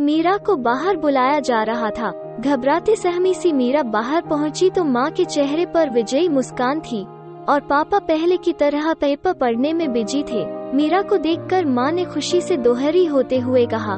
मीरा 0.00 0.36
को 0.36 0.54
बाहर 0.56 0.96
बुलाया 0.96 1.40
जा 1.40 1.62
रहा 1.62 1.88
था। 1.90 2.10
घबराते 2.40 2.94
सहमी 2.96 3.32
सी 3.34 3.52
मीरा 3.52 3.82
बाहर 3.82 4.22
पहुँची 4.22 4.68
तो 4.70 4.84
माँ 4.84 5.10
के 5.10 5.24
चेहरे 5.24 5.66
पर 5.66 5.90
विजयी 5.90 6.28
मुस्कान 6.28 6.80
थी 6.80 7.02
और 7.48 7.60
पापा 7.60 7.98
पहले 7.98 8.36
की 8.36 8.52
तरह 8.52 8.92
पेपर 8.94 9.32
पढ़ने 9.32 9.72
में 9.72 9.92
बिज़ी 9.92 10.22
थे। 10.22 10.44
मीरा 10.74 11.02
को 11.02 11.16
देखकर 11.16 11.66
माँ 11.66 11.90
ने 11.92 12.04
खुशी 12.04 12.40
से 12.40 12.56
दोहरी 12.56 13.04
होते 13.06 13.38
हुए 13.38 13.66
कहा, 13.66 13.96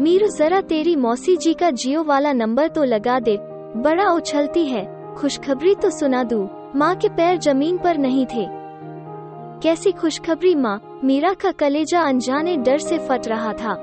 मीरू, 0.00 0.28
जरा 0.28 0.60
तेरी 0.60 0.94
मौसी 0.96 1.36
जी 1.36 1.54
का 1.54 1.70
जियो 1.70 2.02
वाला 2.04 2.32
नंबर 2.32 2.68
तो 2.68 2.84
लगा 2.84 3.18
दे। 3.20 3.36
बड़ा 3.76 4.10
उछलती 4.10 4.66
है। 4.66 4.84
खुशखबरी 5.14 5.74
तो 5.74 5.90
सुना 5.90 6.22
दू। 6.24 6.48
माँ 6.76 6.94
के 6.96 7.08
पैर 7.08 7.38
ज़मीन 7.38 7.78
पर 7.78 7.98
नहीं 7.98 8.26
थे। 8.26 8.46
कैसी 9.62 9.92
खुशखबरी 9.92 10.54
माँ। 10.54 10.80
मीरा 11.04 11.34
का 11.34 11.50
कलेजा 11.52 12.02
अनजाने 12.02 12.56
डर 12.56 12.78
से 12.78 12.98
फट 12.98 13.28
रहा 13.28 13.52
था। 13.54 13.76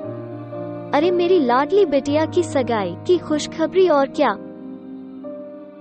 अरे 0.93 1.11
मेरी 1.11 1.39
लाडली 1.39 1.85
बिटिया 1.85 2.25
की 2.25 2.43
सगाई, 2.43 2.95
की 3.07 3.17
खुशखबरी 3.17 3.89
और 3.89 4.07
क्या? 4.07 4.37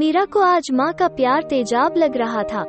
मीरा 0.00 0.24
को 0.24 0.40
आज 0.40 0.70
माँ 0.72 0.92
का 0.92 1.08
प्यार 1.08 1.42
तेजाब 1.42 1.94
लग 1.96 2.16
रहा 2.16 2.42
था। 2.42 2.64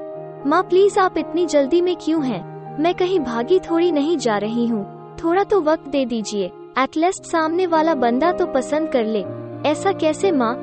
माँ 0.48 0.64
प्लीज़ 0.64 1.00
आप 1.00 1.17
इतनी 1.17 1.45
जल्दी 1.45 1.81
में 1.81 1.95
क्यों 1.95 2.26
हैं? 2.26 2.77
मैं 2.81 2.95
कहीं 2.95 3.20
भागी 3.20 3.59
थोड़ी 3.59 3.91
नहीं 3.91 4.17
जा 4.17 4.38
रही 4.38 4.67
हूँ। 4.67 5.16
थोड़ा 5.23 5.44
तो 5.44 5.62
वक्त 5.62 5.88
दे 5.88 6.05
दीजिए। 6.05 6.52
एटलीस्ट 6.80 7.23
सामने 7.23 7.67
वाला 7.67 7.95
बंदा 7.95 8.31
तो 8.31 8.45
पसंद 8.45 8.89
कर 8.89 9.05
ले। 9.05 9.26
ऐसा 9.70 9.92
कैसे, 9.92 10.31
माँ? 10.31 10.55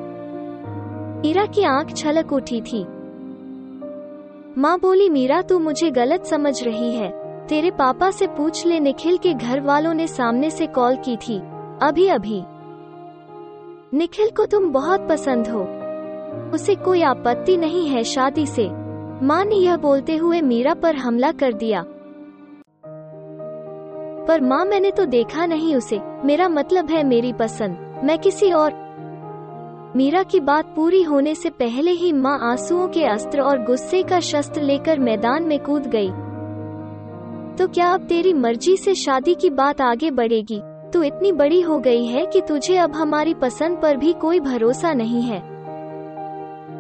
मीरा 1.21 1.47
की 1.47 1.63
आँख 1.63 1.95
छलक 1.95 2.33
उठी 2.33 2.61
थी। 2.61 2.83
माँ 4.61 4.79
बोली, 4.79 5.09
मीरा, 5.09 5.43
तू 5.43 5.59
मुझे 5.59 5.91
गलत 5.91 6.27
समझ 6.27 6.65
रही 6.65 6.93
है। 6.93 7.11
तेरे 7.47 7.71
पापा 7.71 8.11
से 8.11 8.27
पूछ 8.27 8.67
ले, 8.67 8.81
निखिल 8.81 9.17
के 9.17 9.35
घर 9.35 9.61
वालों 9.61 9.95
ने 9.95 10.07
सामने 10.07 10.51
से 10.51 10.67
कॉल 10.67 10.97
की 10.97 11.17
थी। 11.17 11.58
अभी 11.83 12.09
अभी 12.09 12.43
निखिल 13.99 14.31
को 14.31 14.47
तुम 14.47 14.73
बहुत 14.73 15.09
पसंद 15.09 15.49
हो। 15.49 15.61
उसे 16.55 16.75
कोई 16.75 17.03
आपत्ति 17.03 17.57
नहीं 17.57 17.89
है 17.89 18.05
शादी 18.05 18.47
से। 18.47 18.69
माँ 19.23 19.45
ने 19.45 19.55
यह 19.55 19.77
बोलते 19.77 20.17
हुए 20.17 20.41
मीरा 20.41 20.75
पर 20.75 20.97
हमला 20.97 21.33
कर 21.33 21.53
दिया। 21.53 21.85
पर 24.27 24.41
माँ 24.41 24.65
मैंने 24.65 24.91
तो 24.91 25.05
देखा 25.05 25.47
नहीं 25.47 25.77
उसे। 25.77 26.01
मेरा 26.25 26.49
मतलब 26.49 26.91
है 26.91 27.05
मेरी 27.05 27.33
पसंद। 27.33 28.01
मैं 28.05 28.19
किसी 28.19 28.53
और 28.53 28.73
मीरा 29.97 30.23
की 30.23 30.41
बात 30.41 30.73
पूरी 30.77 31.03
होने 31.03 31.35
से 31.35 31.51
पहले 31.51 31.91
ही 31.91 32.13
माँ 32.13 32.39
आंसुओं 32.43 32.89
के 32.89 33.05
अस्त्र 33.05 33.41
और 33.41 33.65
गुस्से 33.65 34.03
का 34.03 34.21
शस्त्र 34.21 34.63
लेकर 34.63 34.99
मैदान 34.99 35.43
में 35.43 35.59
कूद 35.59 35.87
गई। 35.87 36.11
तो 37.57 37.69
क्या 37.69 37.91
अब 37.91 38.01
तेरी 38.01 38.33
मर्ज़ी 38.33 38.77
से 38.77 38.95
शादी 38.95 39.35
की 39.35 39.51
बात 39.51 39.81
आगे 39.81 40.11
बढ़ेगी? 40.11 40.61
तू 40.93 41.03
इतनी 41.03 41.33
बड़ी 41.33 41.61
हो 41.61 41.79
गई 41.79 42.07
है 42.07 42.25
कि 42.27 42.41
तुझे 42.41 42.77
अब 42.77 42.95
हमारी 42.95 43.35
पसंद 43.35 43.79
पर 43.83 43.97
भी 43.97 44.13
कोई 44.13 44.41
भरोसा 44.41 44.93
नहीं 44.93 45.23
है। 45.23 45.39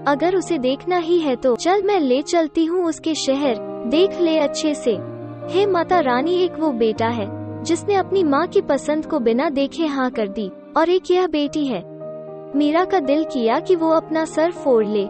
अगर 0.07 0.37
उसे 0.37 0.59
देखना 0.59 0.97
ही 0.97 1.19
है 1.19 1.37
तो 1.37 1.57
चल 1.57 1.83
मैं 1.83 1.99
ले 2.01 2.23
चलती 2.23 2.65
हूँ 2.65 2.85
उसके 2.85 3.15
शहर, 3.15 3.59
देख 3.87 4.21
ले 4.21 4.39
अच्छे 4.39 4.75
से। 4.75 4.93
हे 5.51 5.67
माता 5.67 6.01
रानी, 6.01 6.35
एक 6.35 6.59
वो 6.59 6.71
बेटा 6.73 7.09
है, 7.09 7.27
जिसने 7.63 7.95
अपनी 7.95 8.23
माँ 8.25 8.47
की 8.47 8.61
पसंद 8.61 9.07
को 9.07 9.19
बिना 9.19 9.49
देखे 9.51 9.87
हाँ 9.87 10.11
कर 10.11 10.29
दी, 10.29 10.51
और 10.77 10.89
एक 10.89 11.11
यह 11.11 11.27
बेटी 11.27 11.67
है। 11.67 11.83
मीरा 12.57 12.85
का 12.85 13.01
दिल 13.01 13.25
किया 13.25 13.59
कि 13.61 13.77
वो 13.77 13.91
अपना 13.91 14.25
सर 14.25 14.51
फोड़ 14.53 14.85
ले। 14.87 15.05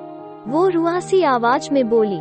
वो 0.47 0.69
रुआसी 0.69 1.23
आवाज़ 1.23 1.69
में 1.73 1.89
बोली, 1.89 2.21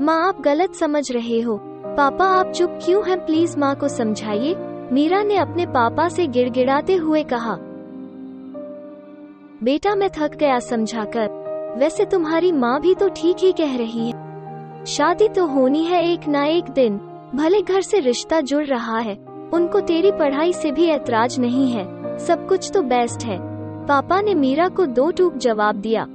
माँ, 0.00 0.28
आप 0.28 0.40
गलत 0.40 0.74
समझ 0.74 1.10
रहे 1.12 1.40
हो। 1.40 1.58
पापा, 1.88 2.24
आप 2.24 2.52
चुप 2.52 2.78
क्यों 2.84 3.08
हैं? 3.08 3.24
प्लीज़ 3.26 3.58
माँ 3.58 3.74
को 3.74 3.88
समझाइए। 3.88 4.54
मीरा 4.92 5.22
ने 5.22 5.36
अपने 5.36 5.66
पापा 5.66 6.08
से 6.08 6.26
गिड़गिड़ाते 6.26 6.94
हुए 6.96 7.22
कहा, 7.22 7.56
बेटा, 9.62 9.94
मैं 9.94 10.08
थक 10.10 10.34
गया 10.34 10.58
समझाकर। 10.58 11.76
वैसे 11.78 12.04
तुम्हारी 12.04 12.52
माँ 12.52 12.80
भी 12.80 12.94
तो 12.94 13.08
ठीक 13.08 13.36
ही 13.38 13.52
कह 13.52 13.76
रही 13.76 14.10
है। 14.10 14.84
शादी 14.86 15.28
तो 15.28 15.46
होनी 15.46 15.84
है 15.84 16.02
एक 16.12 16.28
ना 16.28 16.44
एक 16.44 16.70
दिन। 16.70 16.96
भले 17.34 17.62
घर 17.62 17.80
से 17.80 18.00
रिश्ता 18.00 18.40
जुड़ 18.40 18.64
रहा 18.64 18.98
है। 18.98 19.16
उनको 19.54 19.80
तेरी 19.80 20.12
पढ़ाई 20.12 20.52
से 20.52 20.72
भी 20.72 20.86
ऐतराज 20.86 21.38
नहीं 21.40 21.70
है। 21.70 21.86
सब 22.18 22.46
कुछ 22.48 22.70
तो 22.74 22.82
बेस्ट 22.82 23.24
है। 23.24 23.38
पापा 23.86 24.20
ने 24.20 24.34
मीरा 24.34 24.68
को 24.68 24.86
दो 24.86 25.10
टूक 25.10 25.36
जवाब 25.36 25.76
दिया, 25.76 26.06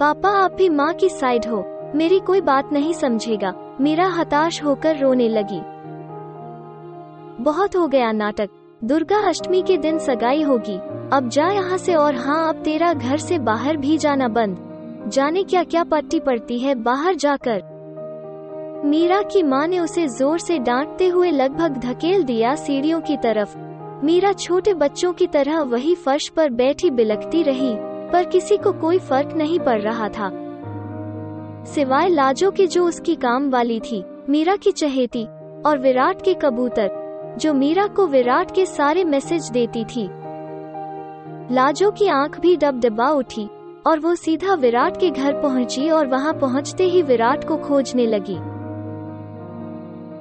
पापा, 0.00 0.30
आप 0.30 0.52
भी 0.52 0.68
माँ 0.68 0.92
की 0.94 1.08
साइड 1.08 1.46
हो। 1.46 1.64
मेरी 1.94 2.18
कोई 2.20 2.40
बात 2.40 2.72
नहीं 2.72 2.92
समझेगा। 2.92 3.52
मीरा 3.80 4.06
हताश 4.08 4.62
होकर 4.64 4.96
रोने 4.96 5.28
लगी। 5.28 5.60
बहुत 7.40 7.76
हो 7.76 7.86
गया 7.86 8.12
नाटक। 8.12 8.48
दुर्गा 8.84 9.18
अष्टमी 9.18 9.62
के 9.62 9.76
दिन 9.76 9.98
सगाई 9.98 10.42
होगी। 10.42 10.76
अब 11.12 11.28
जा 11.28 11.48
यहाँ 11.48 11.78
से 11.78 11.94
और 11.94 12.14
हाँ 12.14 12.48
अब 12.48 12.62
तेरा 12.62 12.92
घर 12.92 13.18
से 13.18 13.38
बाहर 13.38 13.76
भी 13.76 13.98
जाना 13.98 14.28
बंद। 14.28 15.08
जाने 15.08 15.42
क्या 15.42 15.62
क्या 15.64 15.84
पट्टी 15.84 16.20
पड़ती 16.20 16.58
है, 16.58 16.74
बाहर 16.74 17.14
जाकर। 17.14 17.62
मीरा 18.84 19.22
की 19.22 19.42
माँ 19.42 19.66
ने 19.66 19.78
उसे 19.78 20.06
ज़ोर 20.08 20.38
से 20.38 20.58
डांटते 20.58 21.08
हुए 21.08 21.30
लगभग 21.30 21.76
धकेल 21.76 22.22
दिया 22.22 22.54
सीढ़ियों 22.54 23.00
की 23.00 23.16
तरफ़। 23.16 23.56
मीरा 24.04 24.32
छोटे 24.32 24.74
बच्चों 24.74 25.12
की 25.12 25.26
तरह 25.26 25.60
वही 25.60 25.94
फर्श 25.94 26.28
पर 26.28 26.50
बैठी 26.50 26.90
बिलकती 26.90 27.42
रही, 27.42 27.74
पर 28.12 28.24
किसी 28.24 28.56
को 28.56 28.72
कोई 28.72 28.98
फ़र्क 28.98 29.34
नहीं 29.36 29.58
पड़ 29.60 29.80
रहा 29.80 30.08
था। 30.08 30.30
सिवाय 31.64 32.08
लाजो 32.08 32.50
के 32.50 32.66
जो 32.66 32.86
उसकी 32.86 33.14
काम 33.14 33.50
वाली 33.50 33.80
थी, 33.80 34.04
मीरा 34.28 34.56
की 34.56 34.72
चहेती 34.72 35.24
और 35.66 35.78
विराट 35.78 36.22
के 36.22 36.34
कबूतर। 36.34 37.01
जो 37.38 37.54
मीरा 37.54 37.86
को 37.86 38.06
विराट 38.06 38.50
के 38.54 38.66
सारे 38.66 39.04
मैसेज 39.04 39.50
देती 39.50 39.84
थी। 39.84 40.08
लाजो 41.54 41.90
की 41.90 42.08
आँख 42.08 42.40
भी 42.40 42.56
डब 42.56 42.80
डबा 42.80 43.08
उठी 43.10 43.48
और 43.86 43.98
वो 43.98 44.14
सीधा 44.14 44.54
विराट 44.54 44.96
के 44.96 45.10
घर 45.10 45.40
पहुँची 45.42 45.90
और 45.90 46.06
वहाँ 46.06 46.32
पहुँचते 46.34 46.84
ही 46.84 47.02
विराट 47.02 47.44
को 47.44 47.56
खोजने 47.56 48.06
लगी। 48.06 48.36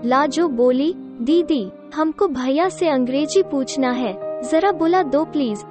लाजो 0.07 0.47
बोली, 0.47 0.94
दीदी, 0.97 1.72
हमको 1.95 2.27
भैया 2.27 2.69
से 2.69 2.88
अंग्रेज़ी 2.89 3.43
पूछना 3.43 3.91
है, 3.91 4.41
जरा 4.41 4.72
बुला 4.72 5.03
दो 5.03 5.25
प्लीज़। 5.25 5.63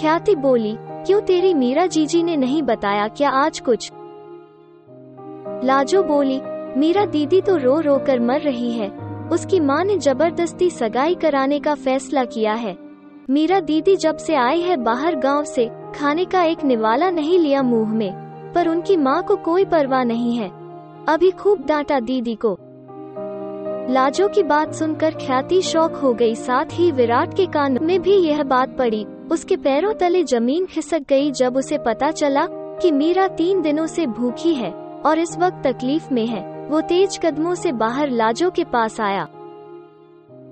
ख्याति 0.00 0.34
बोली, 0.34 0.76
क्यों 0.80 1.20
तेरी 1.20 1.54
मीरा 1.54 1.86
जीजी 1.86 2.22
ने 2.22 2.36
नहीं 2.36 2.62
बताया 2.62 3.08
क्या 3.08 3.30
आज 3.30 3.60
कुछ? 3.60 3.92
लाजो 5.64 6.02
बोली, 6.02 6.40
मीरा 6.76 7.06
दीदी 7.06 7.40
तो 7.40 7.56
रो 7.56 7.80
रो 7.80 7.98
कर 7.98 8.20
मर 8.20 8.40
रही 8.40 8.72
है 8.72 9.05
उसकी 9.32 9.60
माँ 9.60 9.84
ने 9.84 9.96
ज़बरदस्ती 9.98 10.70
सगाई 10.70 11.14
कराने 11.14 11.58
का 11.60 11.74
फैसला 11.74 12.24
किया 12.24 12.52
है। 12.54 12.76
मीरा 13.30 13.60
दीदी 13.60 13.96
जब 13.96 14.16
से 14.16 14.34
आई 14.34 14.60
है 14.60 14.76
बाहर 14.76 15.14
गाँव 15.14 15.44
से, 15.44 15.68
खाने 15.94 16.24
का 16.24 16.42
एक 16.42 16.64
निवाला 16.64 17.10
नहीं 17.10 17.38
लिया 17.38 17.62
मुँह 17.62 17.94
में, 17.94 18.52
पर 18.54 18.68
उनकी 18.68 18.96
माँ 18.96 19.22
को 19.22 19.36
कोई 19.36 19.64
परवाह 19.64 20.04
नहीं 20.04 20.36
है। 20.36 20.48
अभी 21.08 21.30
खूब 21.30 21.66
डांटा 21.66 22.00
दीदी 22.00 22.34
को। 22.34 22.56
लाजो 23.90 24.28
की 24.28 24.42
बात 24.42 24.74
सुनकर 24.74 25.14
ख्याति 25.16 25.62
शौक 25.62 25.92
हो 25.92 26.12
गई, 26.12 26.34
साथ 26.34 26.64
ही 26.72 26.90
विराट 26.92 27.34
के 27.34 27.46
कान 27.46 27.78
में 27.82 28.00
भी 28.02 28.16
यह 28.16 28.42
बात 28.42 28.76
पड़ी। 28.78 29.06
उसके 29.30 29.56
पैरों 29.56 29.94
तले 29.94 30.24
ज़मीन 30.24 30.66
खिसक 30.66 31.04
गई 31.08 31.30
जब 31.30 31.56
उसे 31.56 31.78
पता 31.78 32.10
चला 32.10 32.46
कि 32.50 32.90
मीरा 32.90 33.28
तीन 33.28 33.62
दिनों 33.62 33.86
से 33.86 34.06
भूखी 34.06 34.54
है 34.54 34.70
और 35.06 35.18
इस 35.18 35.38
वक्त 35.38 35.66
तकलीफ़ 35.66 36.12
में 36.14 36.26
है। 36.26 36.55
वो 36.68 36.80
तेज 36.80 37.18
कदमों 37.18 37.54
से 37.54 37.72
बाहर 37.72 38.10
लाजो 38.10 38.50
के 38.50 38.64
पास 38.64 39.00
आया। 39.00 39.24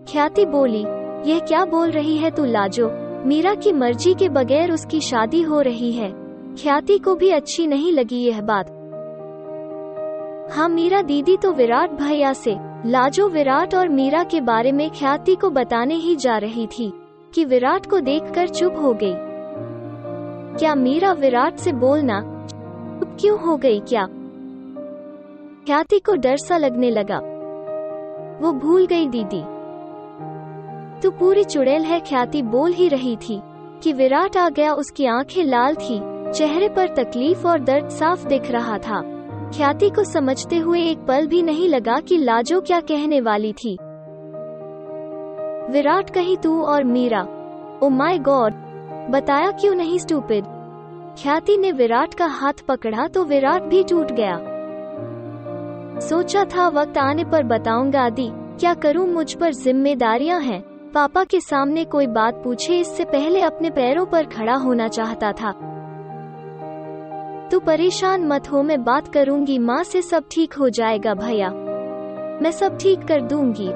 ख्याति 0.08 0.44
बोली, 0.46 0.84
यह 1.30 1.38
क्या 1.38 1.64
बोल 1.64 1.90
रही 1.90 2.16
है 2.16 2.30
तू 2.30 2.44
लाजो? 2.44 2.90
मीरा 3.26 3.54
की 3.54 3.72
मर्ज़ी 3.72 4.14
के 4.14 4.28
बगैर 4.28 4.72
उसकी 4.72 5.00
शादी 5.00 5.42
हो 5.42 5.60
रही 5.60 5.92
है। 5.92 6.10
ख्याति 6.54 6.98
को 6.98 7.14
भी 7.14 7.30
अच्छी 7.30 7.66
नहीं 7.66 7.92
लगी 7.92 8.22
यह 8.24 8.40
बात। 8.40 8.70
हाँ 10.52 10.68
मीरा 10.68 11.02
दीदी 11.02 11.36
तो 11.36 11.52
विराट 11.52 11.90
भैया 11.92 12.32
से, 12.32 12.56
लाजो 12.86 13.28
विराट 13.28 13.74
और 13.74 13.88
मीरा 13.88 14.24
के 14.24 14.40
बारे 14.40 14.72
में 14.72 14.90
ख्याति 14.90 15.34
को 15.34 15.50
बताने 15.50 15.94
ही 15.94 16.16
जा 16.16 16.36
रही 16.38 16.66
थी, 16.68 16.92
कि 17.34 17.44
विराट 17.44 17.86
को 17.86 18.00
देखकर 18.00 18.48
चुप 18.48 18.74
हो 18.76 18.92
गई। 18.94 19.14
क्या 20.58 20.74
मीरा 20.74 21.12
विराट 21.12 21.56
से 21.56 21.72
बोलना 21.72 22.20
चुप 22.20 23.16
क्यों 23.20 23.38
हो 23.40 23.56
गई 23.56 23.80
क्या? 23.80 24.06
ख्याति 25.66 25.98
को 25.98 26.14
डर 26.14 26.36
सा 26.36 26.56
लगने 26.56 26.90
लगा। 26.90 27.18
वो 28.40 28.52
भूल 28.52 28.86
गई 28.86 29.08
दीदी। 29.08 29.42
तू 31.00 31.10
पूरी 31.10 31.44
चुड़ैल 31.44 31.82
है, 31.82 32.00
ख्याति 32.00 32.42
बोल 32.42 32.72
ही 32.72 32.88
रही 32.88 33.16
थी 33.16 33.42
कि 33.82 33.92
विराट 33.92 34.36
आ 34.36 34.48
गया, 34.48 34.72
उसकी 34.72 35.06
आँखें 35.06 35.44
लाल 35.44 35.74
थी, 35.74 36.00
चेहरे 36.32 36.68
पर 36.68 36.88
तकलीफ़ 36.88 37.46
और 37.46 37.58
दर्द 37.58 37.88
साफ़ 37.88 38.26
दिख 38.26 38.50
रहा 38.50 38.78
था। 38.78 39.02
ख्याति 39.56 39.90
को 39.90 40.04
समझते 40.04 40.56
हुए 40.56 40.80
एक 40.80 40.98
पल 40.98 41.26
भी 41.26 41.42
नहीं 41.42 41.68
लगा 41.68 42.00
कि 42.00 42.18
लाजो 42.18 42.60
क्या 42.60 42.80
कहने 42.80 43.20
वाली 43.20 43.52
थी। 43.52 43.78
विराट, 45.72 46.10
कहीं 46.10 46.36
तू 46.36 46.62
और 46.62 46.84
मीरा? 46.84 47.26
ओ 47.82 47.88
माय 47.88 48.18
गॉड, 48.18 48.52
बताया 49.10 49.50
क्यों 49.50 49.74
नहीं, 49.74 49.98
स्टूपिड? 49.98 50.44
ख्याति 51.22 51.56
ने 51.56 51.72
विराट 51.72 52.14
का 52.14 52.26
हाथ 52.26 52.64
पकड़ा 52.68 53.06
तो 53.06 53.24
विराट 53.24 53.62
भी 53.62 53.84
टूट 53.84 54.12
गया। 54.12 54.53
सोचा 56.00 56.44
था 56.44 56.68
वक्त 56.68 56.98
आने 56.98 57.24
पर 57.24 57.42
बताऊँगा 57.42 58.00
आदि, 58.00 58.28
क्या 58.32 58.74
करूँ 58.74 59.06
मुझ 59.08 59.34
पर 59.34 59.54
जिम्मेदारियाँ 59.54 60.40
हैं? 60.40 60.60
पापा 60.92 61.24
के 61.24 61.40
सामने 61.40 61.84
कोई 61.84 62.06
बात 62.06 62.34
पूछे, 62.44 62.80
इससे 62.80 63.04
पहले 63.04 63.40
अपने 63.40 63.70
पैरों 63.70 64.06
पर 64.06 64.24
खड़ा 64.24 64.54
होना 64.54 64.88
चाहता 64.88 65.32
था। 65.32 65.52
तू 67.50 67.60
परेशान 67.60 68.26
मत 68.26 68.52
हो, 68.52 68.62
मैं 68.62 68.84
बात 68.84 69.08
करूँगी, 69.08 69.58
माँ 69.58 69.82
से 69.84 70.02
सब 70.02 70.24
ठीक 70.30 70.52
हो 70.52 70.68
जाएगा 70.68 71.14
भैया। 71.14 71.50
मैं 72.42 72.50
सब 72.50 72.78
ठीक 72.78 73.04
कर 73.04 73.20
दूँगी। 73.20 73.68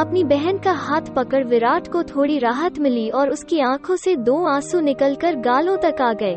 अपनी 0.00 0.24
बहन 0.24 0.58
का 0.58 0.72
हाथ 0.72 1.02
पकड़ 1.02 1.44
विराट 1.44 1.88
को 1.88 2.02
थोड़ी 2.02 2.38
राहत 2.38 2.78
मिली 2.78 3.08
और 3.10 3.30
उसकी 3.30 3.60
आँखों 3.60 3.96
से 3.96 4.16
दो 4.16 4.44
आँसू 4.46 4.80
निकलकर 4.80 5.36
गालों 5.36 5.76
तक 5.76 6.00
आ 6.00 6.12
गए। 6.12 6.36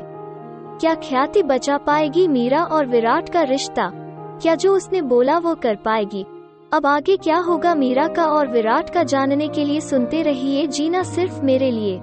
क्या 0.81 0.95
ख्याति 0.95 1.43
बचा 1.43 1.77
पाएगी 1.77 2.27
मीरा 2.27 2.63
और 2.63 2.85
विराट 2.85 3.29
का 3.29 3.41
रिश्ता? 3.41 3.91
क्या 4.41 4.55
जो 4.55 4.75
उसने 4.75 5.01
बोला 5.01 5.37
वो 5.37 5.55
कर 5.55 5.75
पाएगी। 5.75 6.25
अब 6.73 6.85
आगे 6.85 7.17
क्या 7.17 7.37
होगा 7.37 7.75
मीरा 7.75 8.07
का 8.07 8.25
और 8.25 8.47
विराट 8.47 8.89
का 8.89 9.03
जानने 9.03 9.47
के 9.47 9.65
लिए 9.65 9.81
सुनते 9.81 10.21
रहिए 10.21 10.65
जीना 10.67 11.03
सिर्फ़ 11.03 11.41
मेरे 11.41 11.71
लिए। 11.71 11.99